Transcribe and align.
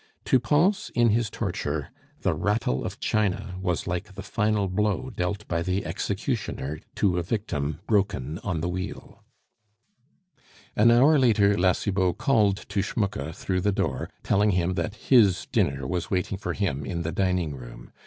To 0.25 0.39
Pons 0.39 0.89
in 0.95 1.09
his 1.09 1.29
torture, 1.29 1.89
the 2.21 2.33
rattle 2.33 2.83
of 2.83 2.99
china 2.99 3.53
was 3.61 3.85
like 3.85 4.13
the 4.15 4.23
final 4.23 4.67
blow 4.67 5.11
dealt 5.11 5.47
by 5.47 5.61
the 5.61 5.85
executioner 5.85 6.79
to 6.95 7.19
a 7.19 7.21
victim 7.21 7.81
broken 7.85 8.39
on 8.39 8.61
the 8.61 8.67
wheel. 8.67 9.23
An 10.75 10.89
hour 10.89 11.19
later 11.19 11.55
La 11.55 11.73
Cibot 11.73 12.17
called 12.17 12.65
to 12.69 12.81
Schmucke 12.81 13.35
through 13.35 13.61
the 13.61 13.71
door, 13.71 14.09
telling 14.23 14.49
him 14.53 14.73
that 14.73 14.95
his 14.95 15.45
dinner 15.51 15.85
was 15.85 16.09
waiting 16.09 16.39
for 16.39 16.53
him 16.53 16.83
in 16.83 17.03
the 17.03 17.11
dining 17.11 17.53
room. 17.55 17.91